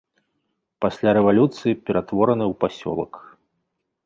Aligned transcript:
Пасля 0.85 1.09
рэвалюцыі 1.17 1.79
ператвораны 1.91 2.45
ў 2.51 2.53
пасёлак. 2.65 3.13